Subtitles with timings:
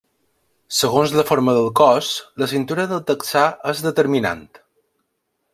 [0.77, 2.09] Segons la forma del cos,
[2.45, 4.47] la cintura del texà és determinant.